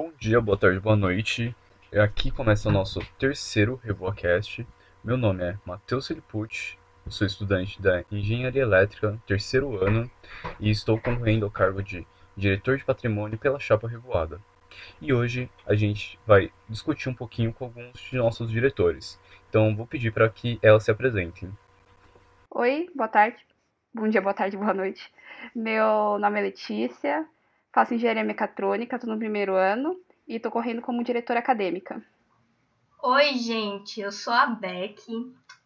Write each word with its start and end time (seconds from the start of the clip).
Bom 0.00 0.12
dia, 0.16 0.40
boa 0.40 0.56
tarde, 0.56 0.78
boa 0.78 0.94
noite. 0.94 1.52
Aqui 1.92 2.30
começa 2.30 2.68
o 2.68 2.72
nosso 2.72 3.00
terceiro 3.18 3.80
RevoaCast. 3.82 4.64
Meu 5.02 5.16
nome 5.16 5.42
é 5.42 5.58
Matheus 5.66 6.08
eu 6.08 6.22
sou 7.08 7.26
estudante 7.26 7.82
da 7.82 8.04
Engenharia 8.08 8.62
Elétrica, 8.62 9.20
terceiro 9.26 9.84
ano, 9.84 10.08
e 10.60 10.70
estou 10.70 11.00
concorrendo 11.00 11.46
ao 11.46 11.50
cargo 11.50 11.82
de 11.82 12.06
Diretor 12.36 12.76
de 12.76 12.84
Patrimônio 12.84 13.36
pela 13.36 13.58
Chapa 13.58 13.88
Revoada. 13.88 14.40
E 15.00 15.12
hoje 15.12 15.50
a 15.66 15.74
gente 15.74 16.16
vai 16.24 16.52
discutir 16.68 17.08
um 17.08 17.14
pouquinho 17.14 17.52
com 17.52 17.64
alguns 17.64 17.98
de 17.98 18.16
nossos 18.16 18.52
diretores. 18.52 19.18
Então 19.48 19.74
vou 19.74 19.84
pedir 19.84 20.12
para 20.12 20.28
que 20.28 20.60
elas 20.62 20.84
se 20.84 20.92
apresentem. 20.92 21.50
Oi, 22.52 22.88
boa 22.94 23.08
tarde. 23.08 23.44
Bom 23.92 24.06
dia, 24.08 24.22
boa 24.22 24.32
tarde, 24.32 24.56
boa 24.56 24.72
noite. 24.72 25.12
Meu 25.52 26.20
nome 26.20 26.38
é 26.38 26.42
Letícia, 26.44 27.26
faço 27.72 27.94
engenharia 27.94 28.24
mecatrônica, 28.24 28.96
estou 28.96 29.10
no 29.12 29.18
primeiro 29.18 29.54
ano 29.54 29.98
e 30.26 30.36
estou 30.36 30.50
correndo 30.50 30.82
como 30.82 31.04
diretora 31.04 31.40
acadêmica. 31.40 32.02
Oi, 33.02 33.34
gente, 33.34 34.00
eu 34.00 34.10
sou 34.10 34.32
a 34.32 34.46
Beck, 34.46 35.00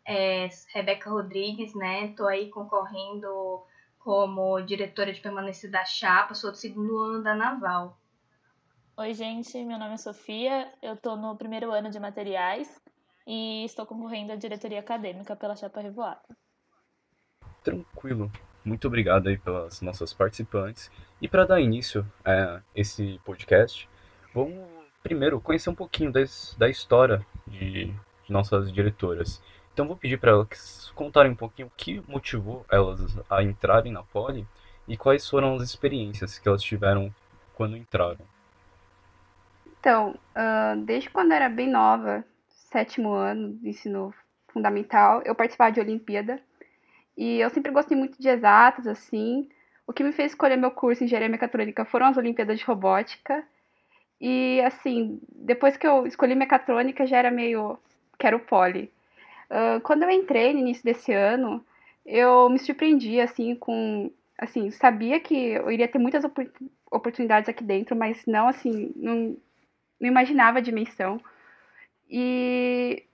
é, 0.06 0.48
Rebeca 0.74 1.10
Rodrigues, 1.10 1.74
né? 1.74 2.06
Estou 2.06 2.28
aí 2.28 2.50
concorrendo 2.50 3.62
como 3.98 4.60
diretora 4.60 5.12
de 5.12 5.20
permanência 5.20 5.70
da 5.70 5.84
chapa, 5.84 6.34
sou 6.34 6.50
do 6.50 6.56
segundo 6.56 7.00
ano 7.00 7.22
da 7.22 7.34
Naval. 7.34 7.98
Oi, 8.96 9.14
gente, 9.14 9.64
meu 9.64 9.78
nome 9.78 9.94
é 9.94 9.96
Sofia, 9.96 10.70
eu 10.82 10.94
estou 10.94 11.16
no 11.16 11.34
primeiro 11.36 11.70
ano 11.70 11.90
de 11.90 11.98
materiais 11.98 12.80
e 13.26 13.64
estou 13.64 13.86
concorrendo 13.86 14.32
à 14.32 14.36
diretoria 14.36 14.80
acadêmica 14.80 15.34
pela 15.34 15.56
Chapa 15.56 15.80
Revoada. 15.80 16.20
Tranquilo. 17.62 18.30
Muito 18.64 18.86
obrigado 18.86 19.28
aí 19.28 19.36
pelas 19.36 19.80
nossas 19.80 20.12
participantes. 20.12 20.90
E 21.20 21.28
para 21.28 21.44
dar 21.44 21.60
início 21.60 22.06
a 22.24 22.60
esse 22.74 23.20
podcast, 23.24 23.88
vamos 24.32 24.56
primeiro 25.02 25.40
conhecer 25.40 25.68
um 25.68 25.74
pouquinho 25.74 26.12
das, 26.12 26.54
da 26.58 26.68
história 26.68 27.26
de, 27.46 27.86
de 27.86 28.32
nossas 28.32 28.72
diretoras. 28.72 29.42
Então 29.72 29.86
vou 29.86 29.96
pedir 29.96 30.18
para 30.18 30.30
elas 30.30 30.92
contarem 30.94 31.32
um 31.32 31.36
pouquinho 31.36 31.68
o 31.68 31.72
que 31.76 32.02
motivou 32.06 32.64
elas 32.70 33.18
a 33.28 33.42
entrarem 33.42 33.92
na 33.92 34.02
Poli 34.02 34.46
e 34.86 34.96
quais 34.96 35.28
foram 35.28 35.56
as 35.56 35.62
experiências 35.62 36.38
que 36.38 36.48
elas 36.48 36.62
tiveram 36.62 37.12
quando 37.54 37.76
entraram. 37.76 38.24
Então, 39.80 40.14
uh, 40.36 40.80
desde 40.84 41.10
quando 41.10 41.32
era 41.32 41.48
bem 41.48 41.68
nova, 41.68 42.24
sétimo 42.48 43.12
ano 43.12 43.58
ensino 43.64 44.14
fundamental, 44.52 45.22
eu 45.24 45.34
participava 45.34 45.72
de 45.72 45.80
Olimpíada 45.80 46.40
e 47.16 47.40
eu 47.40 47.50
sempre 47.50 47.72
gostei 47.72 47.96
muito 47.96 48.20
de 48.20 48.28
exatas, 48.28 48.86
assim. 48.86 49.48
O 49.86 49.92
que 49.92 50.02
me 50.02 50.12
fez 50.12 50.32
escolher 50.32 50.56
meu 50.56 50.70
curso 50.70 51.02
em 51.02 51.06
engenharia 51.06 51.28
mecatrônica 51.28 51.84
foram 51.84 52.06
as 52.06 52.16
Olimpíadas 52.16 52.58
de 52.58 52.64
Robótica. 52.64 53.44
E, 54.20 54.60
assim, 54.62 55.20
depois 55.28 55.76
que 55.76 55.86
eu 55.86 56.06
escolhi 56.06 56.34
mecatrônica, 56.34 57.06
já 57.06 57.18
era 57.18 57.30
meio. 57.30 57.78
quero 58.18 58.38
poli. 58.40 58.90
Uh, 59.50 59.80
quando 59.82 60.04
eu 60.04 60.10
entrei 60.10 60.52
no 60.52 60.60
início 60.60 60.84
desse 60.84 61.12
ano, 61.12 61.64
eu 62.06 62.48
me 62.48 62.58
surpreendi, 62.58 63.20
assim, 63.20 63.54
com. 63.56 64.10
Assim, 64.38 64.70
sabia 64.70 65.20
que 65.20 65.34
eu 65.34 65.70
iria 65.70 65.86
ter 65.86 65.98
muitas 65.98 66.24
oportunidades 66.90 67.48
aqui 67.48 67.62
dentro, 67.62 67.94
mas 67.94 68.24
não, 68.26 68.48
assim, 68.48 68.92
não, 68.96 69.36
não 70.00 70.08
imaginava 70.08 70.58
a 70.58 70.62
dimensão. 70.62 71.20
E 72.10 73.04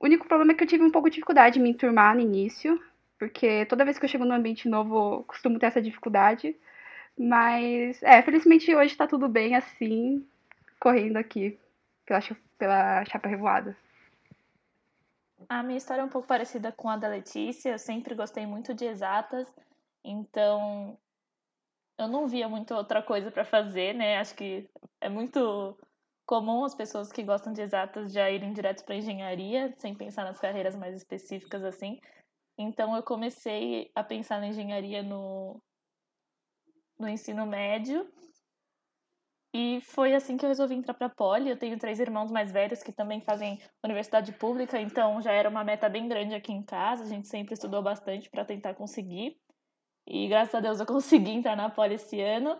o 0.00 0.06
único 0.06 0.26
problema 0.26 0.52
é 0.52 0.54
que 0.54 0.64
eu 0.64 0.68
tive 0.68 0.82
um 0.82 0.90
pouco 0.90 1.08
de 1.08 1.14
dificuldade 1.14 1.58
em 1.58 1.62
me 1.62 1.70
enturmar 1.70 2.14
no 2.14 2.20
início, 2.20 2.80
porque 3.22 3.64
toda 3.66 3.84
vez 3.84 4.00
que 4.00 4.04
eu 4.04 4.08
chego 4.08 4.24
num 4.24 4.34
ambiente 4.34 4.68
novo, 4.68 5.22
costumo 5.28 5.56
ter 5.56 5.66
essa 5.66 5.80
dificuldade. 5.80 6.56
Mas, 7.16 8.02
é, 8.02 8.20
felizmente 8.20 8.74
hoje 8.74 8.96
tá 8.96 9.06
tudo 9.06 9.28
bem 9.28 9.54
assim, 9.54 10.26
correndo 10.80 11.18
aqui 11.18 11.56
pela, 12.04 12.18
pela 12.58 13.04
chapa 13.04 13.28
revoada. 13.28 13.76
A 15.48 15.62
minha 15.62 15.78
história 15.78 16.00
é 16.00 16.04
um 16.04 16.08
pouco 16.08 16.26
parecida 16.26 16.72
com 16.72 16.88
a 16.88 16.96
da 16.96 17.06
Letícia. 17.06 17.70
Eu 17.70 17.78
sempre 17.78 18.16
gostei 18.16 18.44
muito 18.44 18.74
de 18.74 18.86
exatas, 18.86 19.46
então 20.02 20.98
eu 21.96 22.08
não 22.08 22.26
via 22.26 22.48
muito 22.48 22.74
outra 22.74 23.00
coisa 23.00 23.30
para 23.30 23.44
fazer, 23.44 23.94
né? 23.94 24.18
Acho 24.18 24.34
que 24.34 24.68
é 25.00 25.08
muito 25.08 25.78
comum 26.26 26.64
as 26.64 26.74
pessoas 26.74 27.12
que 27.12 27.22
gostam 27.22 27.52
de 27.52 27.62
exatas 27.62 28.12
já 28.12 28.28
irem 28.28 28.52
direto 28.52 28.84
para 28.84 28.96
engenharia, 28.96 29.72
sem 29.78 29.94
pensar 29.94 30.24
nas 30.24 30.40
carreiras 30.40 30.74
mais 30.74 30.96
específicas 30.96 31.62
assim. 31.62 32.00
Então 32.58 32.94
eu 32.94 33.02
comecei 33.02 33.90
a 33.94 34.04
pensar 34.04 34.40
na 34.40 34.48
engenharia 34.48 35.02
no, 35.02 35.62
no 36.98 37.08
ensino 37.08 37.46
médio. 37.46 38.06
E 39.54 39.82
foi 39.82 40.14
assim 40.14 40.38
que 40.38 40.46
eu 40.46 40.48
resolvi 40.48 40.74
entrar 40.74 40.94
para 40.94 41.08
a 41.08 41.14
Poli. 41.14 41.50
Eu 41.50 41.58
tenho 41.58 41.78
três 41.78 42.00
irmãos 42.00 42.30
mais 42.30 42.50
velhos 42.50 42.82
que 42.82 42.90
também 42.90 43.20
fazem 43.20 43.60
universidade 43.84 44.32
pública, 44.32 44.80
então 44.80 45.20
já 45.20 45.30
era 45.30 45.48
uma 45.48 45.62
meta 45.62 45.90
bem 45.90 46.08
grande 46.08 46.34
aqui 46.34 46.52
em 46.52 46.62
casa. 46.62 47.04
A 47.04 47.06
gente 47.06 47.28
sempre 47.28 47.52
estudou 47.52 47.82
bastante 47.82 48.30
para 48.30 48.46
tentar 48.46 48.74
conseguir. 48.74 49.36
E 50.06 50.26
graças 50.26 50.54
a 50.54 50.60
Deus 50.60 50.80
eu 50.80 50.86
consegui 50.86 51.32
entrar 51.32 51.54
na 51.54 51.68
Poli 51.68 51.94
esse 51.94 52.18
ano. 52.20 52.58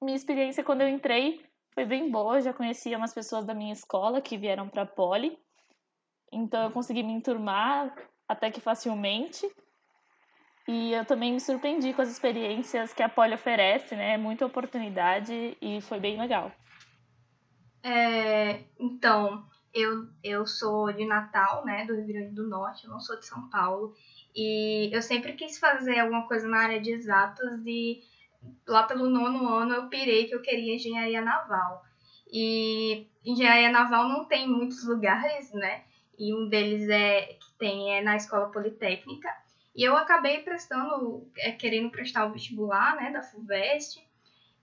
Minha 0.00 0.16
experiência 0.16 0.64
quando 0.64 0.80
eu 0.82 0.88
entrei 0.88 1.44
foi 1.74 1.84
bem 1.84 2.10
boa. 2.10 2.36
Eu 2.36 2.42
já 2.42 2.54
conhecia 2.54 2.96
umas 2.96 3.12
pessoas 3.12 3.44
da 3.44 3.54
minha 3.54 3.74
escola 3.74 4.22
que 4.22 4.38
vieram 4.38 4.70
para 4.70 4.82
a 4.82 4.86
Poli. 4.86 5.38
Então 6.32 6.64
eu 6.64 6.70
consegui 6.70 7.02
me 7.02 7.12
enturmar, 7.12 7.94
até 8.28 8.50
que 8.50 8.60
facilmente. 8.60 9.48
E 10.68 10.92
eu 10.92 11.04
também 11.04 11.32
me 11.32 11.40
surpreendi 11.40 11.92
com 11.92 12.02
as 12.02 12.10
experiências 12.10 12.92
que 12.92 13.02
a 13.02 13.08
Poli 13.08 13.34
oferece, 13.34 13.94
né? 13.94 14.16
Muita 14.16 14.44
oportunidade 14.44 15.56
e 15.60 15.80
foi 15.80 16.00
bem 16.00 16.18
legal. 16.18 16.50
É, 17.82 18.64
então, 18.80 19.46
eu, 19.72 20.08
eu 20.24 20.44
sou 20.44 20.92
de 20.92 21.06
Natal, 21.06 21.64
né? 21.64 21.84
Do 21.84 21.94
Rio 21.94 22.06
Grande 22.06 22.34
do 22.34 22.48
Norte, 22.48 22.84
eu 22.84 22.90
não 22.90 22.98
sou 22.98 23.16
de 23.16 23.26
São 23.26 23.48
Paulo. 23.48 23.94
E 24.34 24.90
eu 24.92 25.00
sempre 25.00 25.34
quis 25.34 25.58
fazer 25.58 26.00
alguma 26.00 26.26
coisa 26.26 26.48
na 26.48 26.58
área 26.58 26.80
de 26.80 26.90
exatas 26.90 27.64
e 27.64 28.02
lá 28.66 28.82
pelo 28.82 29.08
nono 29.08 29.48
ano 29.48 29.74
eu 29.74 29.88
pirei 29.88 30.26
que 30.26 30.34
eu 30.34 30.42
queria 30.42 30.74
engenharia 30.74 31.20
naval. 31.20 31.84
E 32.30 33.06
engenharia 33.24 33.70
naval 33.70 34.08
não 34.08 34.24
tem 34.24 34.48
muitos 34.48 34.84
lugares, 34.84 35.52
né? 35.52 35.84
E 36.18 36.34
um 36.34 36.48
deles 36.48 36.88
é 36.88 37.38
tem 37.58 37.96
é 37.96 38.02
na 38.02 38.16
Escola 38.16 38.50
Politécnica. 38.50 39.28
E 39.74 39.82
eu 39.82 39.96
acabei 39.96 40.42
prestando, 40.42 41.30
é, 41.38 41.52
querendo 41.52 41.90
prestar 41.90 42.26
o 42.26 42.32
vestibular, 42.32 42.96
né, 42.96 43.10
da 43.10 43.22
FUVEST. 43.22 44.02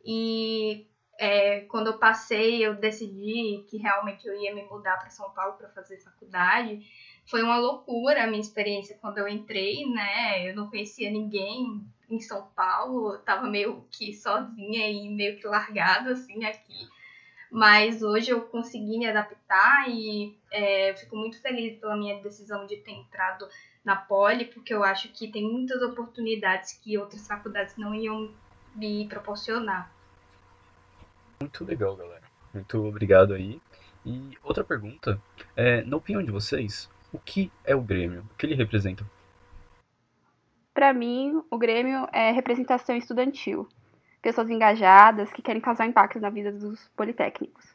E 0.04 0.88
é, 1.20 1.62
quando 1.62 1.88
eu 1.88 1.98
passei, 2.00 2.66
eu 2.66 2.76
decidi 2.76 3.64
que 3.70 3.78
realmente 3.78 4.28
eu 4.28 4.36
ia 4.40 4.54
me 4.54 4.64
mudar 4.64 4.98
para 4.98 5.10
São 5.10 5.30
Paulo 5.32 5.54
para 5.54 5.70
fazer 5.70 5.98
faculdade. 5.98 6.86
Foi 7.26 7.44
uma 7.44 7.58
loucura 7.58 8.24
a 8.24 8.28
minha 8.28 8.42
experiência 8.42 8.98
quando 9.00 9.20
eu 9.20 9.28
entrei, 9.28 9.86
né? 9.86 10.50
Eu 10.50 10.56
não 10.56 10.70
conhecia 10.70 11.12
ninguém 11.12 11.82
em 12.10 12.20
São 12.20 12.48
Paulo, 12.56 13.14
eu 13.14 13.20
tava 13.20 13.48
meio 13.48 13.88
que 13.90 14.14
sozinha 14.14 14.90
e 14.90 15.10
meio 15.10 15.38
que 15.38 15.48
largada 15.48 16.12
assim 16.12 16.44
aqui 16.44 16.88
mas 17.54 18.02
hoje 18.02 18.32
eu 18.32 18.42
consegui 18.42 18.98
me 18.98 19.08
adaptar 19.08 19.88
e 19.88 20.36
é, 20.52 20.92
fico 20.96 21.16
muito 21.16 21.40
feliz 21.40 21.80
pela 21.80 21.96
minha 21.96 22.20
decisão 22.20 22.66
de 22.66 22.78
ter 22.78 22.94
entrado 22.94 23.48
na 23.86 23.96
Poli, 23.96 24.46
porque 24.46 24.74
eu 24.74 24.84
acho 24.84 25.10
que 25.10 25.28
tem 25.28 25.44
muitas 25.44 25.80
oportunidades 25.84 26.74
que 26.74 26.98
outras 26.98 27.28
faculdades 27.28 27.78
não 27.78 27.94
iam 27.94 28.32
me 28.74 29.08
proporcionar. 29.08 29.94
Muito 31.40 31.64
legal, 31.64 31.96
galera. 31.96 32.24
Muito 32.52 32.84
obrigado 32.88 33.36
aí. 33.36 33.62
E 34.04 34.36
outra 34.42 34.64
pergunta, 34.64 35.22
é, 35.56 35.84
na 35.84 35.98
opinião 35.98 36.24
de 36.24 36.32
vocês, 36.32 36.90
o 37.12 37.20
que 37.20 37.52
é 37.64 37.76
o 37.76 37.82
Grêmio? 37.82 38.26
O 38.34 38.36
que 38.36 38.48
ele 38.48 38.56
representa? 38.56 39.06
Para 40.74 40.92
mim, 40.92 41.44
o 41.52 41.58
Grêmio 41.60 42.08
é 42.12 42.32
representação 42.32 42.96
estudantil 42.96 43.70
pessoas 44.24 44.50
engajadas 44.50 45.30
que 45.32 45.42
querem 45.42 45.62
causar 45.62 45.86
impacto 45.86 46.20
na 46.20 46.30
vida 46.30 46.52
dos 46.52 46.88
politécnicos. 46.96 47.66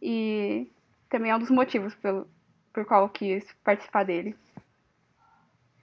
E 0.00 0.66
também 1.10 1.30
é 1.30 1.36
um 1.36 1.38
dos 1.38 1.50
motivos 1.50 1.94
pelo, 1.96 2.26
por 2.72 2.86
qual 2.86 3.02
eu 3.02 3.08
quis 3.10 3.44
participar 3.62 4.04
dele. 4.04 4.34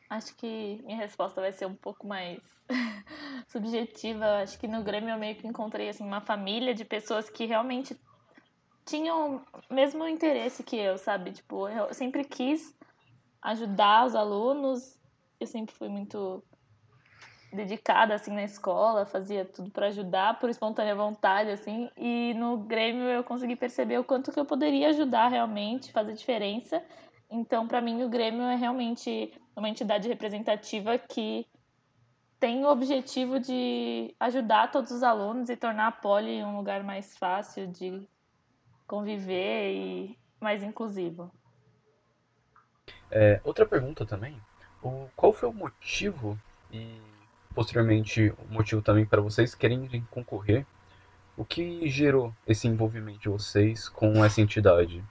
Acho 0.10 0.36
que 0.36 0.82
minha 0.84 0.98
resposta 0.98 1.40
vai 1.40 1.52
ser 1.52 1.68
um 1.68 1.76
pouco 1.76 2.08
mais 2.08 2.40
subjetiva. 3.48 4.42
Acho 4.42 4.58
que 4.60 4.68
no 4.68 4.84
Grêmio 4.84 5.12
eu 5.12 5.20
meio 5.20 5.36
que 5.36 5.48
encontrei 5.48 5.90
assim, 5.90 6.04
uma 6.04 6.22
família 6.22 6.74
de 6.74 6.84
pessoas 6.84 7.30
que 7.30 7.46
realmente 7.46 7.96
tinham 8.86 9.44
o 9.70 9.74
mesmo 9.74 10.08
interesse 10.08 10.64
que 10.64 10.78
eu, 10.78 10.98
sabe? 10.98 11.32
Tipo, 11.32 11.70
eu 11.70 11.94
sempre 11.94 12.24
quis 12.24 12.76
ajudar 13.40 14.08
os 14.08 14.16
alunos. 14.16 15.00
Eu 15.40 15.46
sempre 15.46 15.76
fui 15.76 15.90
muito 15.90 16.44
dedicada 17.56 18.14
assim 18.14 18.32
na 18.32 18.44
escola, 18.44 19.06
fazia 19.06 19.46
tudo 19.46 19.72
para 19.72 19.88
ajudar 19.88 20.40
por 20.40 20.50
espontânea 20.50 20.94
vontade 20.96 21.50
assim, 21.50 21.90
e 21.98 22.34
no 22.36 22.58
Grêmio 22.58 23.06
eu 23.06 23.24
consegui 23.24 23.56
perceber 23.56 23.98
o 23.98 24.04
quanto 24.04 24.32
que 24.32 24.40
eu 24.40 24.46
poderia 24.46 24.90
ajudar 24.90 25.30
realmente, 25.30 25.92
fazer 25.92 26.14
diferença. 26.14 26.84
Então, 27.30 27.68
para 27.68 27.82
mim 27.82 28.04
o 28.04 28.10
Grêmio 28.10 28.44
é 28.44 28.56
realmente 28.56 29.34
uma 29.56 29.70
entidade 29.70 30.08
representativa 30.08 30.98
que 30.98 31.48
tem 32.40 32.64
o 32.64 32.70
objetivo 32.70 33.40
de 33.40 34.14
ajudar 34.20 34.72
todos 34.72 34.92
os 34.92 35.02
alunos 35.02 35.50
e 35.50 35.56
tornar 35.56 35.88
a 35.88 35.92
Poli 35.92 36.44
um 36.44 36.58
lugar 36.58 36.84
mais 36.84 37.18
fácil 37.18 37.68
de 37.68 38.08
conviver 38.86 39.74
e 39.74 40.20
mais 40.40 40.62
inclusivo. 40.62 41.32
É, 43.10 43.40
outra 43.44 43.66
pergunta 43.66 44.06
também, 44.06 44.40
o, 44.84 45.08
qual 45.16 45.32
foi 45.34 45.50
o 45.50 45.54
motivo 45.54 46.38
e 46.72 47.00
posteriormente 47.56 48.34
o 48.50 48.54
motivo 48.54 48.82
também 48.82 49.06
para 49.06 49.22
vocês 49.22 49.56
quererem 49.56 50.06
concorrer? 50.12 50.66
O 51.38 51.44
que 51.44 51.88
gerou 51.90 52.34
esse 52.46 52.68
envolvimento 52.68 53.20
de 53.20 53.30
vocês 53.30 53.90
com 53.90 54.24
essa 54.24 54.42
entidade? 54.42 55.04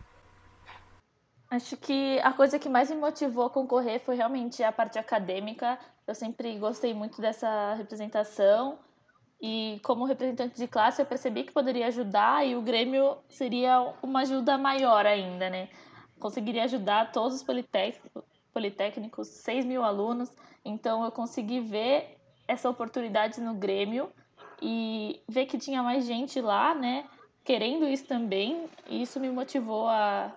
Acho 1.51 1.77
que 1.77 2.19
a 2.21 2.33
coisa 2.33 2.59
que 2.59 2.69
mais 2.69 2.91
me 2.91 2.97
motivou 2.97 3.47
a 3.47 3.51
concorrer 3.51 4.01
foi 4.01 4.17
realmente 4.17 4.63
a 4.63 4.73
parte 4.73 4.99
acadêmica. 4.99 5.79
Eu 6.07 6.15
sempre 6.15 6.59
gostei 6.59 6.93
muito 6.93 7.21
dessa 7.21 7.75
representação 7.75 8.79
e 9.41 9.79
como 9.83 10.05
representante 10.05 10.57
de 10.57 10.67
classe 10.67 11.01
eu 11.01 11.07
percebi 11.07 11.45
que 11.45 11.53
poderia 11.53 11.87
ajudar 11.89 12.47
e 12.47 12.57
o 12.57 12.63
Grêmio 12.63 13.19
seria 13.29 13.95
uma 14.03 14.21
ajuda 14.21 14.57
maior 14.59 15.07
ainda, 15.07 15.51
né? 15.51 15.69
Conseguiria 16.19 16.65
ajudar 16.65 17.13
todos 17.13 17.37
os 17.37 17.43
politécnicos, 17.43 18.25
politécnicos 18.53 19.29
6 19.29 19.65
mil 19.65 19.85
alunos, 19.85 20.35
então 20.65 21.05
eu 21.05 21.13
consegui 21.13 21.61
ver 21.61 22.17
essa 22.47 22.69
oportunidade 22.69 23.41
no 23.41 23.55
Grêmio 23.55 24.11
e 24.61 25.21
ver 25.29 25.47
que 25.47 25.59
tinha 25.59 25.83
mais 25.83 26.07
gente 26.07 26.41
lá, 26.41 26.75
né? 26.75 27.09
Querendo 27.45 27.87
isso 27.87 28.07
também, 28.07 28.67
e 28.89 29.03
isso 29.03 29.21
me 29.21 29.31
motivou 29.31 29.87
a 29.89 30.35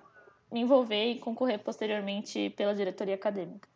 me 0.51 0.61
envolver 0.61 1.11
e 1.11 1.19
concorrer 1.19 1.59
posteriormente 1.59 2.49
pela 2.51 2.75
diretoria 2.75 3.15
acadêmica. 3.15 3.67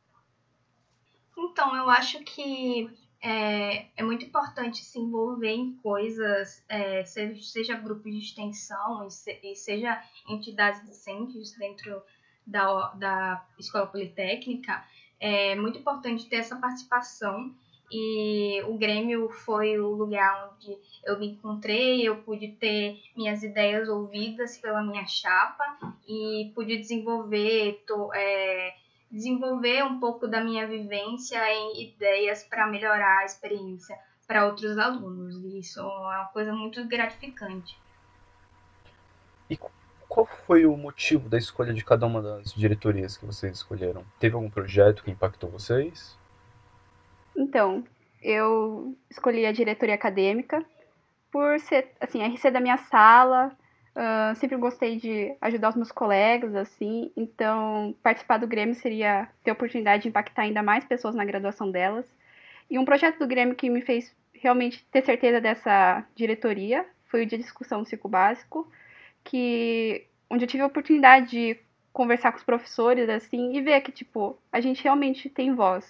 Então, 1.38 1.76
eu 1.76 1.90
acho 1.90 2.20
que 2.24 2.90
é, 3.22 3.88
é 3.96 4.04
muito 4.04 4.26
importante 4.26 4.84
se 4.84 5.00
envolver 5.00 5.52
em 5.52 5.74
coisas, 5.78 6.64
é, 6.68 7.04
seja, 7.06 7.42
seja 7.42 7.76
grupos 7.76 8.12
de 8.12 8.20
extensão 8.20 9.06
e, 9.06 9.12
se, 9.12 9.40
e, 9.44 9.56
seja 9.56 10.02
entidades 10.28 10.84
docentes 10.86 11.56
dentro 11.58 12.02
da, 12.46 12.90
da 12.94 13.48
escola 13.60 13.88
politécnica. 13.88 14.84
É 15.20 15.56
muito 15.56 15.78
importante 15.78 16.28
ter 16.28 16.38
essa 16.38 16.56
participação 16.56 17.56
e 17.92 18.62
o 18.64 18.78
Grêmio 18.78 19.30
foi 19.30 19.78
o 19.78 19.90
lugar 19.90 20.50
onde 20.54 20.78
eu 21.04 21.20
me 21.20 21.32
encontrei, 21.32 22.08
eu 22.08 22.18
pude 22.18 22.48
ter 22.54 23.02
minhas 23.16 23.44
ideias 23.44 23.90
ouvidas 23.90 24.58
pela 24.58 24.82
minha 24.82 25.06
chapa 25.06 25.64
e 26.08 26.52
pude 26.56 26.78
desenvolver, 26.78 27.84
to, 27.86 28.14
é, 28.14 28.74
desenvolver 29.12 29.84
um 29.84 30.00
pouco 30.00 30.26
da 30.26 30.42
minha 30.42 30.66
vivência 30.66 31.38
em 31.54 31.84
ideias 31.84 32.44
para 32.44 32.66
melhorar 32.68 33.20
a 33.20 33.26
experiência 33.26 34.00
para 34.26 34.46
outros 34.46 34.78
alunos. 34.78 35.36
E 35.44 35.60
isso 35.60 35.82
é 35.82 35.84
uma 35.84 36.30
coisa 36.32 36.54
muito 36.54 36.88
gratificante. 36.88 37.78
E 39.50 39.60
qual 40.08 40.26
foi 40.26 40.66
o 40.66 40.78
motivo 40.78 41.28
da 41.28 41.38
escolha 41.38 41.74
de 41.74 41.84
cada 41.84 42.06
uma 42.06 42.22
das 42.22 42.54
diretorias 42.54 43.18
que 43.18 43.26
vocês 43.26 43.58
escolheram? 43.58 44.06
Teve 44.18 44.36
algum 44.36 44.50
projeto 44.50 45.04
que 45.04 45.12
impactou 45.12 45.50
vocês? 45.50 46.18
Então, 47.36 47.84
eu 48.22 48.96
escolhi 49.10 49.46
a 49.46 49.52
diretoria 49.52 49.96
acadêmica 49.96 50.64
por 51.32 51.60
ser, 51.60 51.92
assim, 52.00 52.22
RC 52.22 52.52
da 52.52 52.60
minha 52.60 52.78
sala, 52.78 53.56
uh, 53.96 54.36
sempre 54.36 54.58
gostei 54.58 54.98
de 54.98 55.34
ajudar 55.42 55.70
os 55.70 55.76
meus 55.76 55.92
colegas, 55.92 56.54
assim, 56.56 57.12
então 57.16 57.96
participar 58.04 58.38
do 58.38 58.48
Grêmio 58.48 58.76
seria 58.76 59.28
ter 59.44 59.52
a 59.52 59.54
oportunidade 59.54 60.04
de 60.04 60.10
impactar 60.10 60.44
ainda 60.44 60.62
mais 60.62 60.84
pessoas 60.86 61.16
na 61.16 61.26
graduação 61.26 61.72
delas. 61.72 62.06
E 62.70 62.78
um 62.78 62.86
projeto 62.86 63.20
do 63.20 63.28
Grêmio 63.28 63.56
que 63.56 63.70
me 63.70 63.82
fez 63.82 64.14
realmente 64.34 64.86
ter 64.92 65.04
certeza 65.04 65.40
dessa 65.40 66.06
diretoria 66.16 66.86
foi 67.06 67.24
o 67.24 67.26
de 67.26 67.38
discussão 67.38 67.82
do 67.82 67.88
ciclo 67.88 68.10
básico, 68.10 68.70
que 69.24 70.06
onde 70.30 70.44
eu 70.46 70.48
tive 70.48 70.64
a 70.64 70.68
oportunidade 70.68 71.30
de 71.30 71.58
conversar 71.94 72.32
com 72.32 72.38
os 72.38 72.44
professores 72.44 73.10
assim 73.10 73.54
e 73.56 73.62
ver 73.62 73.82
que 73.82 73.92
tipo 73.92 74.38
a 74.52 74.62
gente 74.62 74.84
realmente 74.84 75.30
tem 75.30 75.54
voz 75.54 75.86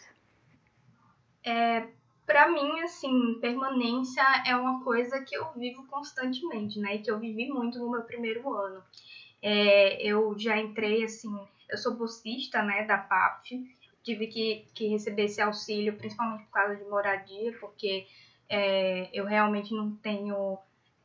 é, 1.43 1.87
para 2.25 2.49
mim, 2.49 2.79
assim, 2.81 3.39
permanência 3.39 4.23
é 4.45 4.55
uma 4.55 4.83
coisa 4.83 5.21
que 5.21 5.35
eu 5.35 5.51
vivo 5.53 5.85
constantemente, 5.87 6.79
né? 6.79 6.95
E 6.95 6.99
que 6.99 7.11
eu 7.11 7.19
vivi 7.19 7.47
muito 7.49 7.79
no 7.79 7.91
meu 7.91 8.03
primeiro 8.03 8.53
ano. 8.53 8.83
É, 9.41 10.01
eu 10.01 10.37
já 10.37 10.57
entrei, 10.57 11.03
assim, 11.03 11.29
eu 11.69 11.77
sou 11.77 11.95
bolsista, 11.95 12.61
né, 12.61 12.85
da 12.85 12.97
PAF, 12.97 13.59
tive 14.03 14.27
que, 14.27 14.65
que 14.73 14.87
receber 14.87 15.25
esse 15.25 15.41
auxílio, 15.41 15.97
principalmente 15.97 16.43
por 16.45 16.51
causa 16.51 16.75
de 16.75 16.83
moradia, 16.85 17.57
porque 17.59 18.05
é, 18.47 19.09
eu 19.13 19.25
realmente 19.25 19.73
não 19.73 19.95
tenho 19.95 20.59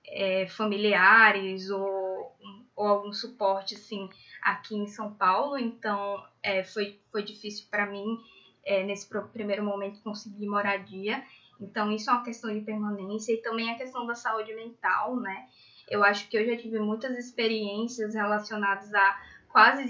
é, 0.06 0.46
familiares 0.48 1.70
ou, 1.70 2.36
ou 2.74 2.86
algum 2.86 3.12
suporte, 3.12 3.74
assim, 3.74 4.08
aqui 4.42 4.76
em 4.76 4.86
São 4.86 5.12
Paulo, 5.14 5.58
então 5.58 6.22
é, 6.42 6.62
foi, 6.62 7.00
foi 7.10 7.22
difícil 7.22 7.66
para 7.70 7.86
mim 7.86 8.18
é, 8.66 8.82
nesse 8.82 9.08
primeiro 9.32 9.62
momento 9.62 10.02
conseguir 10.02 10.46
moradia. 10.46 11.22
Então, 11.60 11.90
isso 11.92 12.10
é 12.10 12.12
uma 12.12 12.24
questão 12.24 12.52
de 12.52 12.60
permanência 12.60 13.32
e 13.32 13.38
também 13.38 13.70
a 13.70 13.78
questão 13.78 14.04
da 14.04 14.14
saúde 14.14 14.52
mental, 14.54 15.16
né? 15.16 15.46
Eu 15.88 16.04
acho 16.04 16.28
que 16.28 16.36
eu 16.36 16.44
já 16.44 16.56
tive 16.56 16.80
muitas 16.80 17.16
experiências 17.16 18.14
relacionadas 18.14 18.92
a 18.92 19.22
quase 19.48 19.84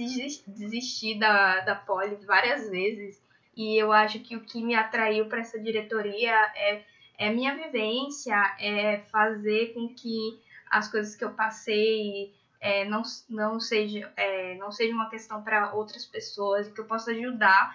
desistir 0.46 1.18
da, 1.18 1.60
da 1.60 1.74
poli 1.74 2.14
várias 2.26 2.68
vezes. 2.70 3.20
E 3.56 3.80
eu 3.80 3.90
acho 3.90 4.20
que 4.20 4.36
o 4.36 4.42
que 4.42 4.62
me 4.62 4.74
atraiu 4.74 5.26
para 5.26 5.40
essa 5.40 5.58
diretoria 5.58 6.34
é, 6.54 6.84
é 7.18 7.30
minha 7.30 7.56
vivência, 7.56 8.36
é 8.60 8.98
fazer 9.10 9.72
com 9.72 9.88
que 9.88 10.38
as 10.70 10.88
coisas 10.88 11.16
que 11.16 11.24
eu 11.24 11.32
passei 11.32 12.34
é, 12.60 12.84
não, 12.84 13.02
não, 13.28 13.58
seja, 13.58 14.12
é, 14.16 14.54
não 14.56 14.70
seja 14.70 14.94
uma 14.94 15.08
questão 15.08 15.42
para 15.42 15.72
outras 15.72 16.04
pessoas, 16.04 16.68
que 16.68 16.80
eu 16.80 16.84
possa 16.84 17.10
ajudar 17.12 17.74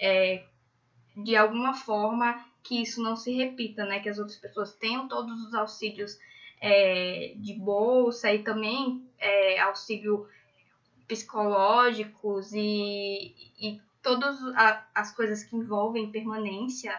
é, 0.00 0.44
de 1.16 1.36
alguma 1.36 1.74
forma 1.74 2.44
que 2.62 2.82
isso 2.82 3.02
não 3.02 3.16
se 3.16 3.32
repita, 3.32 3.84
né? 3.84 4.00
Que 4.00 4.08
as 4.08 4.18
outras 4.18 4.38
pessoas 4.38 4.72
tenham 4.74 5.08
todos 5.08 5.42
os 5.44 5.54
auxílios 5.54 6.18
é, 6.60 7.34
de 7.36 7.54
bolsa 7.54 8.32
e 8.32 8.42
também 8.42 9.06
é, 9.18 9.60
auxílio 9.60 10.28
psicológicos 11.06 12.52
e, 12.52 13.34
e 13.60 13.80
todas 14.02 14.38
as 14.94 15.12
coisas 15.14 15.42
que 15.42 15.56
envolvem 15.56 16.10
permanência 16.10 16.96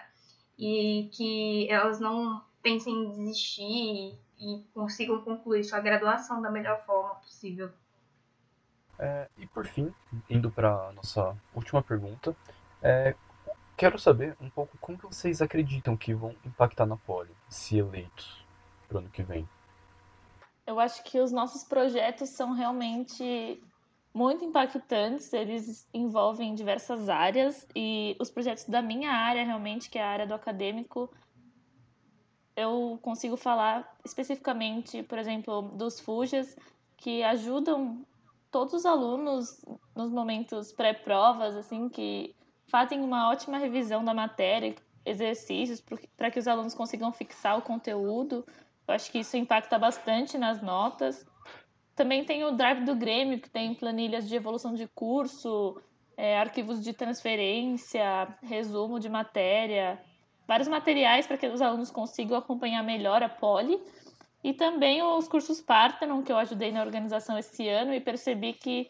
e 0.57 1.09
que 1.13 1.67
elas 1.69 1.99
não 1.99 2.43
pensem 2.61 2.93
em 2.93 3.09
desistir 3.09 4.15
e 4.39 4.63
consigam 4.73 5.21
concluir 5.21 5.63
sua 5.63 5.79
graduação 5.79 6.41
da 6.41 6.51
melhor 6.51 6.83
forma 6.85 7.15
possível. 7.15 7.71
É, 8.99 9.27
e 9.37 9.47
por 9.47 9.65
fim, 9.65 9.91
indo 10.29 10.51
para 10.51 10.91
nossa 10.91 11.35
última 11.55 11.81
pergunta, 11.81 12.35
é, 12.81 13.15
quero 13.77 13.97
saber 13.97 14.35
um 14.41 14.49
pouco 14.49 14.77
como 14.79 14.97
que 14.97 15.05
vocês 15.05 15.41
acreditam 15.41 15.97
que 15.97 16.13
vão 16.13 16.35
impactar 16.45 16.85
na 16.85 16.97
Poli, 16.97 17.35
se 17.49 17.77
eleitos, 17.77 18.45
para 18.87 18.97
o 18.97 18.99
ano 18.99 19.09
que 19.09 19.23
vem. 19.23 19.47
Eu 20.65 20.79
acho 20.79 21.03
que 21.03 21.19
os 21.19 21.31
nossos 21.31 21.63
projetos 21.63 22.29
são 22.29 22.53
realmente 22.53 23.61
muito 24.13 24.43
impactantes, 24.43 25.31
eles 25.31 25.87
envolvem 25.93 26.53
diversas 26.53 27.07
áreas 27.09 27.65
e 27.75 28.15
os 28.19 28.29
projetos 28.29 28.65
da 28.65 28.81
minha 28.81 29.11
área, 29.11 29.43
realmente, 29.43 29.89
que 29.89 29.97
é 29.97 30.03
a 30.03 30.09
área 30.09 30.27
do 30.27 30.33
acadêmico, 30.33 31.09
eu 32.55 32.99
consigo 33.01 33.37
falar 33.37 33.95
especificamente, 34.05 35.03
por 35.03 35.17
exemplo, 35.17 35.61
dos 35.61 35.99
FUJAs, 35.99 36.55
que 36.97 37.23
ajudam 37.23 38.05
todos 38.51 38.73
os 38.73 38.85
alunos 38.85 39.63
nos 39.95 40.11
momentos 40.11 40.71
pré-provas, 40.73 41.55
assim, 41.55 41.87
que 41.87 42.35
fazem 42.71 43.01
uma 43.01 43.29
ótima 43.29 43.57
revisão 43.57 44.03
da 44.03 44.13
matéria, 44.13 44.73
exercícios, 45.05 45.83
para 46.15 46.31
que 46.31 46.39
os 46.39 46.47
alunos 46.47 46.73
consigam 46.73 47.11
fixar 47.11 47.57
o 47.57 47.61
conteúdo. 47.61 48.45
Eu 48.87 48.93
acho 48.95 49.11
que 49.11 49.19
isso 49.19 49.35
impacta 49.35 49.77
bastante 49.77 50.37
nas 50.37 50.61
notas. 50.61 51.25
Também 51.95 52.23
tem 52.23 52.45
o 52.45 52.51
Drive 52.51 52.85
do 52.85 52.95
Grêmio, 52.95 53.41
que 53.41 53.49
tem 53.49 53.75
planilhas 53.75 54.27
de 54.27 54.35
evolução 54.35 54.73
de 54.73 54.87
curso, 54.87 55.79
é, 56.15 56.39
arquivos 56.39 56.81
de 56.81 56.93
transferência, 56.93 58.27
resumo 58.41 58.99
de 58.99 59.09
matéria, 59.09 60.01
vários 60.47 60.69
materiais 60.69 61.27
para 61.27 61.37
que 61.37 61.47
os 61.47 61.61
alunos 61.61 61.91
consigam 61.91 62.37
acompanhar 62.37 62.83
melhor 62.83 63.21
a 63.21 63.29
Poli. 63.29 63.81
E 64.43 64.53
também 64.53 65.03
os 65.03 65.27
cursos 65.27 65.61
Parthenon, 65.61 66.23
que 66.23 66.31
eu 66.31 66.37
ajudei 66.37 66.71
na 66.71 66.81
organização 66.81 67.37
esse 67.37 67.67
ano 67.67 67.93
e 67.93 67.99
percebi 67.99 68.53
que 68.53 68.89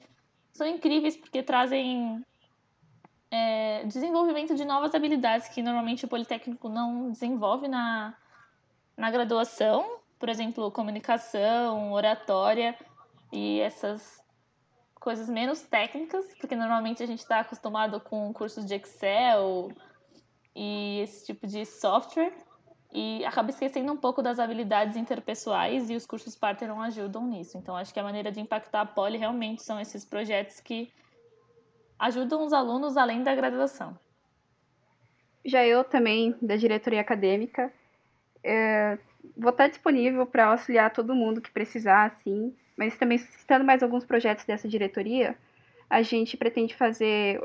são 0.54 0.68
incríveis 0.68 1.18
porque 1.18 1.44
trazem 1.44 2.24
é, 3.32 3.86
desenvolvimento 3.86 4.54
de 4.54 4.66
novas 4.66 4.94
habilidades 4.94 5.48
que 5.48 5.64
normalmente 5.64 6.04
o 6.04 6.08
Politécnico 6.08 6.68
não 6.68 7.10
desenvolve 7.12 7.70
na, 7.70 8.14
na 8.98 9.10
graduação, 9.10 10.00
por 10.20 10.28
exemplo, 10.28 10.70
comunicação, 10.70 11.94
oratória 11.94 12.78
e 13.32 13.62
essas 13.62 14.22
coisas 15.00 15.30
menos 15.30 15.62
técnicas, 15.62 16.26
porque 16.40 16.56
normalmente 16.56 17.02
a 17.02 17.06
gente 17.06 17.20
está 17.20 17.40
acostumado 17.40 18.02
com 18.02 18.32
cursos 18.34 18.66
de 18.66 18.76
Excel 18.76 19.72
e 20.54 21.00
esse 21.00 21.26
tipo 21.26 21.48
de 21.48 21.66
software. 21.66 22.34
e 22.94 23.24
acaba 23.24 23.50
esquecendo 23.50 23.94
um 23.94 23.98
pouco 23.98 24.22
das 24.22 24.38
habilidades 24.38 24.98
interpessoais 24.98 25.90
e 25.90 25.96
os 25.96 26.06
cursos 26.06 26.36
partner 26.36 26.70
não 26.70 26.82
ajudam 26.82 27.26
nisso. 27.26 27.58
Então, 27.58 27.76
acho 27.78 27.94
que 27.94 28.00
a 28.00 28.04
maneira 28.04 28.30
de 28.30 28.42
impactar 28.42 28.82
a 28.82 28.86
Poli 28.86 29.18
realmente 29.18 29.64
são 29.64 29.80
esses 29.80 30.04
projetos 30.04 30.60
que 30.60 30.92
ajudam 32.02 32.44
os 32.44 32.52
alunos 32.52 32.98
além 32.98 33.22
da 33.22 33.36
graduação. 33.36 33.98
Já 35.46 35.66
eu 35.66 35.84
também, 35.84 36.36
da 36.42 36.56
diretoria 36.56 37.00
acadêmica, 37.00 37.72
é, 38.44 38.98
vou 39.38 39.52
estar 39.52 39.68
disponível 39.68 40.26
para 40.26 40.48
auxiliar 40.48 40.92
todo 40.92 41.16
mundo 41.16 41.42
que 41.42 41.52
precisar, 41.52 42.06
assim, 42.06 42.54
mas 42.76 42.98
também 42.98 43.20
citando 43.20 43.64
mais 43.64 43.84
alguns 43.84 44.04
projetos 44.04 44.46
dessa 44.46 44.68
diretoria, 44.68 45.36
a 45.88 46.02
gente 46.02 46.36
pretende 46.38 46.74
fazer 46.74 47.40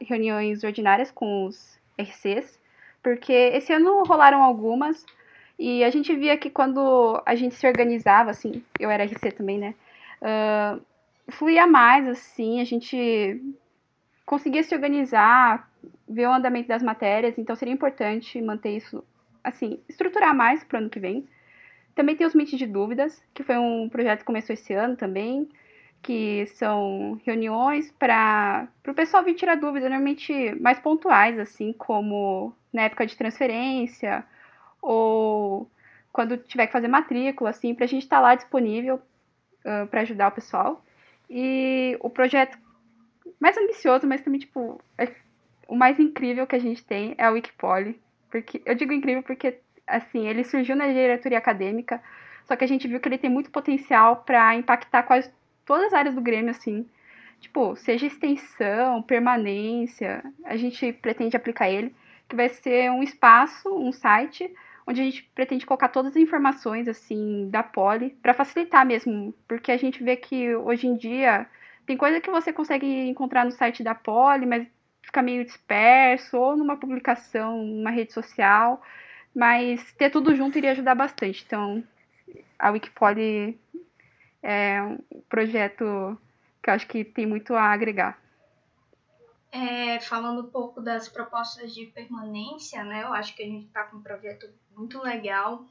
reuniões 0.00 0.62
ordinárias 0.62 1.10
com 1.10 1.46
os 1.46 1.78
RCs, 1.98 2.60
porque 3.02 3.32
esse 3.32 3.72
ano 3.72 4.02
rolaram 4.04 4.42
algumas 4.42 5.06
e 5.58 5.82
a 5.84 5.90
gente 5.90 6.14
via 6.14 6.36
que 6.36 6.50
quando 6.50 7.22
a 7.24 7.34
gente 7.34 7.54
se 7.54 7.66
organizava, 7.66 8.30
assim, 8.30 8.62
eu 8.78 8.90
era 8.90 9.04
RC 9.04 9.32
também, 9.32 9.58
né? 9.58 9.74
Uh, 10.20 10.82
fluía 11.30 11.66
mais, 11.66 12.06
assim, 12.08 12.60
a 12.60 12.64
gente 12.64 13.40
conseguia 14.24 14.62
se 14.62 14.74
organizar, 14.74 15.68
ver 16.08 16.26
o 16.26 16.32
andamento 16.32 16.68
das 16.68 16.82
matérias, 16.82 17.38
então 17.38 17.56
seria 17.56 17.74
importante 17.74 18.40
manter 18.40 18.76
isso, 18.76 19.04
assim, 19.42 19.80
estruturar 19.88 20.34
mais 20.34 20.62
para 20.64 20.76
o 20.78 20.80
ano 20.80 20.90
que 20.90 21.00
vem. 21.00 21.26
Também 21.94 22.16
tem 22.16 22.26
os 22.26 22.34
Meet 22.34 22.54
de 22.54 22.66
Dúvidas, 22.66 23.22
que 23.34 23.42
foi 23.42 23.58
um 23.58 23.88
projeto 23.88 24.20
que 24.20 24.24
começou 24.24 24.54
esse 24.54 24.72
ano 24.72 24.96
também, 24.96 25.48
que 26.02 26.46
são 26.46 27.20
reuniões 27.24 27.90
para 27.92 28.68
o 28.86 28.94
pessoal 28.94 29.22
vir 29.22 29.34
tirar 29.34 29.56
dúvidas, 29.56 29.88
normalmente 29.88 30.54
mais 30.60 30.78
pontuais, 30.80 31.38
assim, 31.38 31.72
como 31.72 32.54
na 32.72 32.82
época 32.82 33.06
de 33.06 33.16
transferência 33.16 34.24
ou 34.80 35.70
quando 36.12 36.36
tiver 36.36 36.66
que 36.66 36.72
fazer 36.72 36.88
matrícula, 36.88 37.50
assim, 37.50 37.74
para 37.74 37.84
a 37.84 37.88
gente 37.88 38.02
estar 38.02 38.16
tá 38.16 38.22
lá 38.22 38.34
disponível 38.34 38.96
uh, 39.64 39.86
para 39.86 40.00
ajudar 40.00 40.28
o 40.28 40.32
pessoal. 40.32 40.84
E 41.30 41.96
o 42.00 42.10
projeto 42.10 42.58
mais 43.42 43.58
ambicioso, 43.58 44.06
mas 44.06 44.20
também, 44.20 44.38
tipo, 44.38 44.80
é 44.96 45.08
o 45.66 45.74
mais 45.74 45.98
incrível 45.98 46.46
que 46.46 46.54
a 46.54 46.60
gente 46.60 46.84
tem 46.84 47.16
é 47.18 47.28
o 47.28 47.32
Wikipoly. 47.32 48.00
Porque, 48.30 48.62
eu 48.64 48.72
digo 48.76 48.92
incrível 48.92 49.20
porque, 49.24 49.58
assim, 49.84 50.28
ele 50.28 50.44
surgiu 50.44 50.76
na 50.76 50.86
diretoria 50.86 51.38
acadêmica, 51.38 52.00
só 52.44 52.54
que 52.54 52.62
a 52.62 52.68
gente 52.68 52.86
viu 52.86 53.00
que 53.00 53.08
ele 53.08 53.18
tem 53.18 53.28
muito 53.28 53.50
potencial 53.50 54.22
para 54.24 54.54
impactar 54.54 55.02
quase 55.02 55.28
todas 55.66 55.88
as 55.88 55.92
áreas 55.92 56.14
do 56.14 56.20
Grêmio, 56.20 56.52
assim. 56.52 56.86
Tipo, 57.40 57.74
seja 57.74 58.06
extensão, 58.06 59.02
permanência, 59.02 60.22
a 60.44 60.56
gente 60.56 60.92
pretende 60.92 61.36
aplicar 61.36 61.68
ele, 61.68 61.92
que 62.28 62.36
vai 62.36 62.48
ser 62.48 62.92
um 62.92 63.02
espaço, 63.02 63.68
um 63.74 63.90
site, 63.90 64.54
onde 64.86 65.00
a 65.00 65.04
gente 65.04 65.28
pretende 65.34 65.66
colocar 65.66 65.88
todas 65.88 66.12
as 66.12 66.16
informações, 66.16 66.86
assim, 66.86 67.50
da 67.50 67.64
Poli, 67.64 68.10
para 68.22 68.34
facilitar 68.34 68.86
mesmo, 68.86 69.34
porque 69.48 69.72
a 69.72 69.76
gente 69.76 70.00
vê 70.00 70.14
que 70.14 70.54
hoje 70.54 70.86
em 70.86 70.96
dia 70.96 71.44
tem 71.86 71.96
coisa 71.96 72.20
que 72.20 72.30
você 72.30 72.52
consegue 72.52 72.86
encontrar 73.08 73.44
no 73.44 73.52
site 73.52 73.82
da 73.82 73.94
Poli, 73.94 74.46
mas 74.46 74.66
fica 75.02 75.22
meio 75.22 75.44
disperso, 75.44 76.38
ou 76.38 76.56
numa 76.56 76.76
publicação, 76.76 77.64
numa 77.64 77.90
rede 77.90 78.12
social, 78.12 78.80
mas 79.34 79.92
ter 79.92 80.10
tudo 80.10 80.34
junto 80.34 80.58
iria 80.58 80.72
ajudar 80.72 80.94
bastante. 80.94 81.44
Então, 81.46 81.82
a 82.58 82.70
Wikipoly 82.70 83.58
é 84.42 84.82
um 84.82 84.98
projeto 85.28 86.18
que 86.62 86.70
eu 86.70 86.74
acho 86.74 86.86
que 86.86 87.04
tem 87.04 87.26
muito 87.26 87.54
a 87.54 87.64
agregar. 87.64 88.20
É, 89.50 90.00
falando 90.00 90.46
um 90.46 90.50
pouco 90.50 90.80
das 90.80 91.08
propostas 91.08 91.74
de 91.74 91.86
permanência, 91.86 92.82
né? 92.84 93.02
Eu 93.02 93.12
acho 93.12 93.34
que 93.36 93.42
a 93.42 93.46
gente 93.46 93.66
está 93.66 93.84
com 93.84 93.98
um 93.98 94.02
projeto 94.02 94.48
muito 94.74 95.02
legal. 95.02 95.66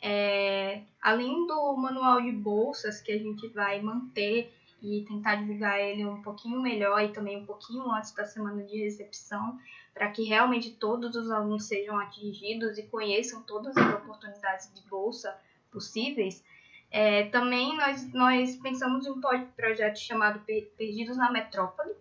É, 0.00 0.82
além 1.02 1.46
do 1.46 1.76
manual 1.76 2.22
de 2.22 2.32
bolsas 2.32 3.00
que 3.02 3.12
a 3.12 3.18
gente 3.18 3.48
vai 3.48 3.82
manter 3.82 4.50
e 4.82 5.04
tentar 5.06 5.36
divulgar 5.36 5.78
ele 5.80 6.04
um 6.04 6.22
pouquinho 6.22 6.60
melhor 6.60 7.02
e 7.02 7.12
também 7.12 7.38
um 7.38 7.46
pouquinho 7.46 7.90
antes 7.90 8.12
da 8.12 8.24
semana 8.24 8.62
de 8.64 8.78
recepção, 8.78 9.58
para 9.92 10.10
que 10.10 10.22
realmente 10.24 10.72
todos 10.72 11.16
os 11.16 11.30
alunos 11.30 11.64
sejam 11.64 11.98
atingidos 11.98 12.78
e 12.78 12.84
conheçam 12.84 13.42
todas 13.42 13.76
as 13.76 13.94
oportunidades 13.94 14.72
de 14.72 14.80
bolsa 14.88 15.36
possíveis. 15.70 16.44
É, 16.90 17.24
também 17.24 17.76
nós, 17.76 18.12
nós 18.12 18.56
pensamos 18.56 19.06
em 19.06 19.10
um 19.10 19.20
projeto 19.56 19.98
chamado 19.98 20.40
Perdidos 20.76 21.16
na 21.16 21.30
Metrópole, 21.30 21.92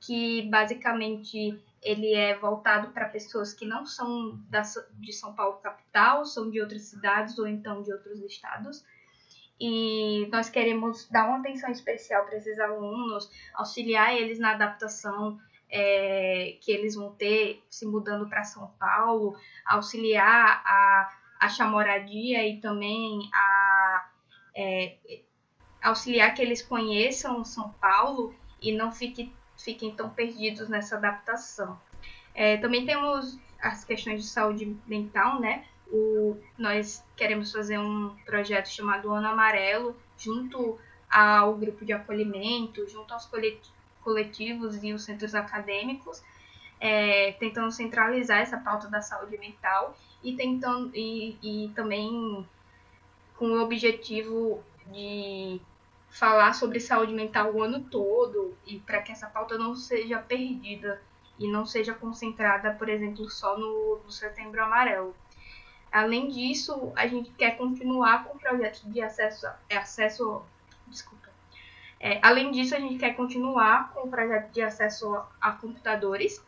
que 0.00 0.42
basicamente 0.50 1.58
ele 1.82 2.12
é 2.14 2.36
voltado 2.36 2.88
para 2.88 3.08
pessoas 3.08 3.54
que 3.54 3.64
não 3.64 3.86
são 3.86 4.38
da, 4.50 4.62
de 4.94 5.12
São 5.12 5.32
Paulo 5.34 5.58
capital, 5.58 6.24
são 6.24 6.50
de 6.50 6.60
outras 6.60 6.82
cidades 6.82 7.38
ou 7.38 7.46
então 7.46 7.82
de 7.82 7.92
outros 7.92 8.20
estados. 8.20 8.84
E 9.58 10.28
nós 10.30 10.50
queremos 10.50 11.08
dar 11.08 11.26
uma 11.26 11.38
atenção 11.38 11.70
especial 11.70 12.24
para 12.24 12.36
esses 12.36 12.58
alunos, 12.58 13.30
auxiliar 13.54 14.14
eles 14.14 14.38
na 14.38 14.52
adaptação 14.52 15.38
é, 15.70 16.58
que 16.60 16.70
eles 16.70 16.94
vão 16.94 17.12
ter 17.12 17.62
se 17.68 17.86
mudando 17.86 18.28
para 18.28 18.44
São 18.44 18.68
Paulo, 18.78 19.36
auxiliar 19.64 20.62
a 20.64 21.16
achar 21.40 21.70
moradia 21.70 22.46
e 22.46 22.60
também 22.60 23.28
a 23.32 24.10
é, 24.54 24.96
auxiliar 25.82 26.34
que 26.34 26.42
eles 26.42 26.62
conheçam 26.62 27.44
São 27.44 27.70
Paulo 27.74 28.34
e 28.60 28.72
não 28.72 28.90
fiquem, 28.90 29.32
fiquem 29.56 29.94
tão 29.94 30.10
perdidos 30.10 30.68
nessa 30.68 30.96
adaptação. 30.96 31.78
É, 32.34 32.56
também 32.58 32.84
temos 32.84 33.38
as 33.60 33.84
questões 33.84 34.22
de 34.22 34.28
saúde 34.28 34.76
mental, 34.86 35.40
né? 35.40 35.64
O, 35.90 36.36
nós 36.58 37.04
queremos 37.16 37.52
fazer 37.52 37.78
um 37.78 38.14
projeto 38.24 38.68
chamado 38.68 39.10
Ano 39.10 39.28
Amarelo, 39.28 39.96
junto 40.18 40.78
ao 41.10 41.54
grupo 41.54 41.84
de 41.84 41.92
acolhimento, 41.92 42.88
junto 42.88 43.14
aos 43.14 43.30
coletivos 44.02 44.82
e 44.82 44.92
os 44.92 45.04
centros 45.04 45.34
acadêmicos, 45.34 46.22
é, 46.80 47.32
tentando 47.32 47.70
centralizar 47.70 48.38
essa 48.38 48.58
pauta 48.58 48.88
da 48.88 49.00
saúde 49.00 49.38
mental 49.38 49.96
e 50.22 50.34
tentando 50.34 50.90
e, 50.94 51.38
e 51.42 51.68
também 51.74 52.46
com 53.36 53.46
o 53.46 53.62
objetivo 53.62 54.62
de 54.86 55.60
falar 56.10 56.54
sobre 56.54 56.80
saúde 56.80 57.12
mental 57.12 57.52
o 57.52 57.62
ano 57.62 57.80
todo 57.80 58.56
e 58.66 58.78
para 58.78 59.02
que 59.02 59.12
essa 59.12 59.26
pauta 59.26 59.58
não 59.58 59.74
seja 59.74 60.18
perdida 60.18 61.00
e 61.38 61.46
não 61.50 61.66
seja 61.66 61.92
concentrada, 61.92 62.72
por 62.72 62.88
exemplo, 62.88 63.28
só 63.28 63.58
no, 63.58 64.00
no 64.04 64.10
Setembro 64.10 64.62
Amarelo. 64.62 65.14
Além 65.90 66.28
disso, 66.28 66.92
a 66.94 67.06
gente 67.06 67.30
quer 67.30 67.56
continuar 67.56 68.24
com 68.24 68.36
o 68.36 68.38
projeto 68.38 68.82
de 68.90 69.00
acesso, 69.00 69.46
acesso 69.70 70.42
desculpa. 70.86 71.28
É, 71.98 72.18
além 72.22 72.50
disso, 72.50 72.74
a 72.74 72.78
gente 72.78 72.98
quer 72.98 73.14
continuar 73.14 73.92
com 73.92 74.06
o 74.06 74.10
projeto 74.10 74.52
de 74.52 74.60
acesso 74.60 75.16
a 75.40 75.52
computadores. 75.52 76.44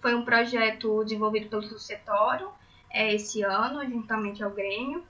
Foi 0.00 0.14
um 0.14 0.24
projeto 0.24 1.02
desenvolvido 1.04 1.48
pelo 1.48 1.62
Sucetório 1.62 2.50
é, 2.90 3.14
esse 3.14 3.42
ano, 3.42 3.84
juntamente 3.88 4.42
ao 4.42 4.50
Grêmio, 4.50 5.04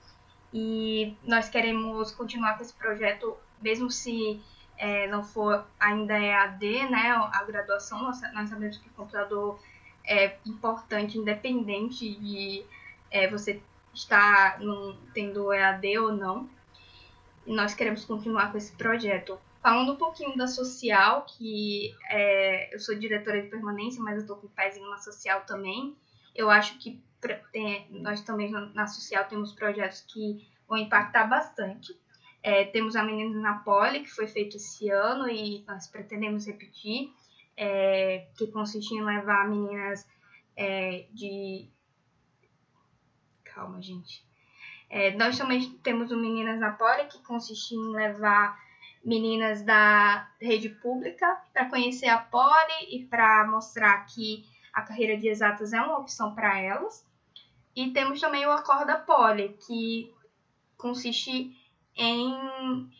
e 0.52 1.14
nós 1.24 1.48
queremos 1.48 2.12
continuar 2.12 2.56
com 2.56 2.62
esse 2.62 2.74
projeto, 2.74 3.36
mesmo 3.60 3.90
se 3.90 4.40
é, 4.76 5.06
não 5.08 5.22
for 5.22 5.66
ainda 5.78 6.18
EAD, 6.18 6.88
né, 6.90 7.10
a 7.10 7.44
graduação, 7.44 8.02
nós, 8.02 8.20
nós 8.32 8.48
sabemos 8.48 8.78
que 8.78 8.88
o 8.88 8.92
computador 8.92 9.60
é 10.04 10.36
importante, 10.46 11.18
independente 11.18 12.14
de 12.16 12.64
é, 13.10 13.28
você 13.28 13.62
estar 13.92 14.60
num, 14.60 14.96
tendo 15.12 15.52
EAD 15.52 15.98
ou 15.98 16.12
não. 16.12 16.48
E 17.46 17.52
nós 17.52 17.74
queremos 17.74 18.04
continuar 18.04 18.52
com 18.52 18.58
esse 18.58 18.72
projeto. 18.72 19.38
Falando 19.62 19.92
um 19.92 19.96
pouquinho 19.96 20.36
da 20.36 20.46
social, 20.46 21.26
que 21.26 21.94
é, 22.08 22.74
eu 22.74 22.78
sou 22.78 22.94
diretora 22.94 23.42
de 23.42 23.48
permanência, 23.48 24.02
mas 24.02 24.14
eu 24.14 24.22
estou 24.22 24.36
com 24.36 24.46
o 24.46 24.50
pezinho 24.50 24.88
na 24.88 24.98
social 24.98 25.42
também. 25.42 25.94
Eu 26.34 26.48
acho 26.48 26.78
que 26.78 27.02
tem, 27.52 27.86
nós 27.90 28.22
também 28.22 28.50
na 28.50 28.86
social 28.86 29.26
temos 29.26 29.52
projetos 29.52 30.00
que 30.02 30.46
vão 30.66 30.78
impactar 30.78 31.26
bastante. 31.26 31.94
É, 32.42 32.64
temos 32.64 32.96
a 32.96 33.02
Meninas 33.02 33.42
na 33.42 33.58
Poli, 33.58 34.00
que 34.00 34.10
foi 34.10 34.26
feito 34.26 34.56
esse 34.56 34.88
ano 34.88 35.28
e 35.28 35.62
nós 35.66 35.86
pretendemos 35.86 36.46
repetir, 36.46 37.12
é, 37.54 38.28
que 38.36 38.46
consiste 38.46 38.94
em 38.94 39.04
levar 39.04 39.48
meninas 39.48 40.06
é, 40.56 41.06
de. 41.12 41.68
Calma, 43.54 43.80
gente. 43.80 44.24
É, 44.88 45.12
nós 45.16 45.38
também 45.38 45.70
temos 45.82 46.10
o 46.10 46.16
Meninas 46.16 46.58
na 46.58 46.72
Poli, 46.72 47.06
que 47.06 47.22
consiste 47.22 47.74
em 47.74 47.92
levar 47.92 48.58
meninas 49.04 49.62
da 49.62 50.28
rede 50.40 50.68
pública 50.68 51.40
para 51.52 51.70
conhecer 51.70 52.08
a 52.08 52.18
Poli 52.18 52.88
e 52.90 53.06
para 53.06 53.46
mostrar 53.46 54.04
que 54.06 54.44
a 54.72 54.82
carreira 54.82 55.16
de 55.16 55.28
exatas 55.28 55.72
é 55.72 55.80
uma 55.80 55.98
opção 55.98 56.34
para 56.34 56.58
elas. 56.58 57.06
E 57.74 57.90
temos 57.92 58.20
também 58.20 58.46
o 58.46 58.50
Acorda 58.50 58.98
Poli, 58.98 59.56
que 59.66 60.12
consiste 60.76 61.56
em. 61.96 62.90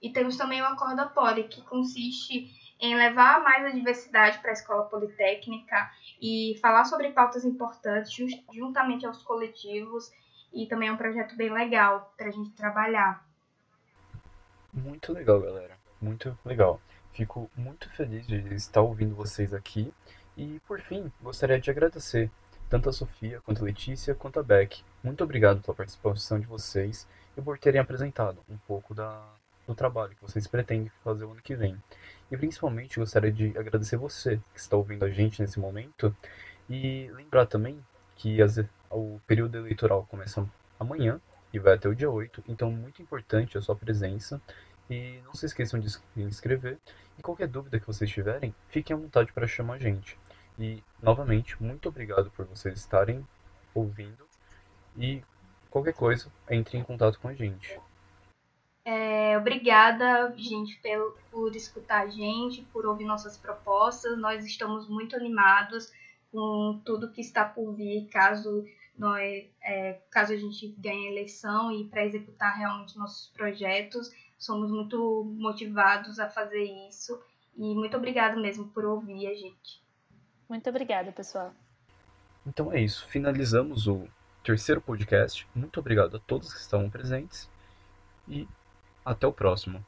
E 0.00 0.10
temos 0.10 0.36
também 0.36 0.60
o 0.62 0.66
Acorda 0.66 1.06
Poli, 1.06 1.44
que 1.44 1.62
consiste 1.62 2.50
em 2.82 2.96
levar 2.96 3.40
mais 3.44 3.64
a 3.64 3.70
diversidade 3.70 4.40
para 4.40 4.50
a 4.50 4.54
escola 4.54 4.82
politécnica 4.86 5.88
e 6.20 6.58
falar 6.60 6.84
sobre 6.84 7.12
pautas 7.12 7.44
importantes 7.44 8.12
juntamente 8.52 9.06
aos 9.06 9.22
coletivos 9.22 10.12
e 10.52 10.66
também 10.66 10.88
é 10.88 10.92
um 10.92 10.96
projeto 10.96 11.36
bem 11.36 11.52
legal 11.52 12.12
para 12.16 12.26
a 12.26 12.32
gente 12.32 12.50
trabalhar. 12.50 13.24
Muito 14.72 15.12
legal, 15.12 15.40
galera. 15.40 15.78
Muito 16.00 16.36
legal. 16.44 16.80
Fico 17.12 17.48
muito 17.56 17.88
feliz 17.90 18.26
de 18.26 18.52
estar 18.54 18.80
ouvindo 18.80 19.14
vocês 19.14 19.54
aqui. 19.54 19.94
E, 20.36 20.60
por 20.66 20.80
fim, 20.80 21.12
gostaria 21.22 21.60
de 21.60 21.70
agradecer 21.70 22.30
tanto 22.68 22.88
a 22.88 22.92
Sofia, 22.92 23.40
quanto 23.42 23.62
a 23.62 23.66
Letícia, 23.66 24.14
quanto 24.14 24.40
a 24.40 24.42
Beck. 24.42 24.82
Muito 25.04 25.22
obrigado 25.22 25.60
pela 25.60 25.76
participação 25.76 26.40
de 26.40 26.46
vocês 26.46 27.06
e 27.36 27.40
por 27.40 27.58
terem 27.58 27.80
apresentado 27.80 28.42
um 28.48 28.56
pouco 28.56 28.94
da, 28.94 29.22
do 29.72 29.76
trabalho 29.76 30.14
que 30.14 30.22
vocês 30.22 30.46
pretendem 30.46 30.90
fazer 31.02 31.24
o 31.24 31.32
ano 31.32 31.42
que 31.42 31.56
vem. 31.56 31.76
E 32.30 32.36
principalmente 32.36 32.98
gostaria 32.98 33.32
de 33.32 33.56
agradecer 33.58 33.96
você 33.96 34.40
que 34.52 34.60
está 34.60 34.76
ouvindo 34.76 35.04
a 35.04 35.10
gente 35.10 35.40
nesse 35.40 35.58
momento 35.58 36.14
e 36.68 37.10
lembrar 37.14 37.46
também 37.46 37.84
que 38.16 38.40
as, 38.40 38.58
o 38.90 39.20
período 39.26 39.58
eleitoral 39.58 40.06
começa 40.08 40.48
amanhã 40.78 41.20
e 41.52 41.58
vai 41.58 41.74
até 41.74 41.88
o 41.88 41.94
dia 41.94 42.10
8, 42.10 42.44
então 42.48 42.70
muito 42.70 43.02
importante 43.02 43.58
a 43.58 43.60
sua 43.60 43.76
presença 43.76 44.40
e 44.88 45.20
não 45.24 45.34
se 45.34 45.46
esqueçam 45.46 45.78
de 45.78 45.90
se 45.90 46.00
inscrever 46.16 46.78
e 47.18 47.22
qualquer 47.22 47.48
dúvida 47.48 47.78
que 47.78 47.86
vocês 47.86 48.10
tiverem, 48.10 48.54
fiquem 48.68 48.96
à 48.96 48.98
vontade 48.98 49.32
para 49.32 49.46
chamar 49.46 49.74
a 49.74 49.78
gente. 49.78 50.18
E, 50.58 50.82
novamente, 51.02 51.60
muito 51.62 51.88
obrigado 51.88 52.30
por 52.30 52.46
vocês 52.46 52.78
estarem 52.78 53.26
ouvindo. 53.74 54.26
E 54.96 55.22
qualquer 55.70 55.94
coisa, 55.94 56.30
entre 56.50 56.78
em 56.78 56.82
contato 56.82 57.18
com 57.18 57.28
a 57.28 57.34
gente. 57.34 57.78
É, 58.84 59.38
obrigada, 59.38 60.34
gente, 60.36 60.76
pelo, 60.80 61.16
por 61.30 61.54
escutar 61.54 62.02
a 62.02 62.08
gente, 62.08 62.62
por 62.72 62.84
ouvir 62.84 63.04
nossas 63.04 63.36
propostas. 63.36 64.18
Nós 64.18 64.44
estamos 64.44 64.88
muito 64.88 65.14
animados 65.14 65.92
com 66.32 66.80
tudo 66.84 67.10
que 67.10 67.20
está 67.20 67.44
por 67.44 67.72
vir, 67.74 68.08
caso 68.08 68.64
nós, 68.98 69.44
é, 69.62 70.00
caso 70.10 70.32
a 70.32 70.36
gente 70.36 70.68
ganhe 70.78 71.08
a 71.08 71.10
eleição 71.10 71.72
e 71.72 71.84
para 71.84 72.04
executar 72.04 72.56
realmente 72.56 72.98
nossos 72.98 73.28
projetos. 73.28 74.10
Somos 74.38 74.70
muito 74.70 75.24
motivados 75.38 76.18
a 76.18 76.28
fazer 76.28 76.64
isso. 76.88 77.20
E 77.56 77.74
muito 77.74 77.96
obrigado 77.96 78.40
mesmo 78.40 78.68
por 78.68 78.84
ouvir 78.84 79.26
a 79.28 79.34
gente. 79.34 79.82
Muito 80.48 80.68
obrigada, 80.68 81.12
pessoal. 81.12 81.54
Então 82.46 82.72
é 82.72 82.80
isso. 82.80 83.06
Finalizamos 83.06 83.86
o 83.86 84.08
terceiro 84.42 84.80
podcast. 84.80 85.46
Muito 85.54 85.78
obrigado 85.78 86.16
a 86.16 86.20
todos 86.20 86.52
que 86.52 86.58
estavam 86.58 86.90
presentes 86.90 87.48
e 88.28 88.48
até 89.04 89.26
o 89.26 89.32
próximo. 89.32 89.84